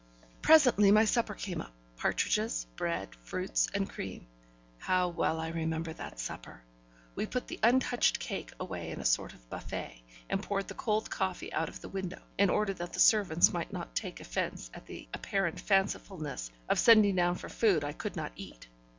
Presently 0.41 0.89
my 0.89 1.05
supper 1.05 1.35
came 1.35 1.61
up 1.61 1.71
partridges, 1.95 2.65
bread, 2.75 3.13
fruits, 3.13 3.67
and 3.71 3.87
cream. 3.87 4.25
How 4.79 5.09
well 5.09 5.39
I 5.39 5.49
remember 5.49 5.93
that 5.93 6.19
supper! 6.19 6.63
We 7.13 7.27
put 7.27 7.45
the 7.47 7.59
untouched 7.61 8.17
cake 8.17 8.51
away 8.59 8.89
in 8.89 8.99
a 8.99 9.05
sort 9.05 9.35
of 9.35 9.47
buffet, 9.51 10.01
and 10.27 10.41
poured 10.41 10.69
the 10.69 10.73
cold 10.73 11.11
coffee 11.11 11.53
out 11.53 11.69
of 11.69 11.81
the 11.81 11.87
window, 11.89 12.23
in 12.39 12.49
order 12.49 12.73
that 12.73 12.93
the 12.93 12.99
servants 12.99 13.53
might 13.53 13.71
not 13.71 13.93
take 13.95 14.19
offence 14.19 14.71
at 14.73 14.87
the 14.87 15.07
apparent 15.13 15.59
fancifulness 15.61 16.49
of 16.67 16.79
sending 16.79 17.15
down 17.15 17.35
for 17.35 17.47
food 17.47 17.83
I 17.83 17.93
could 17.93 18.15
not 18.15 18.31
eat. 18.35 18.69